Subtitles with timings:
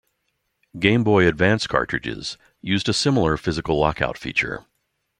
[0.79, 4.65] Game Boy Advance cartridges used a similar physical lock-out feature.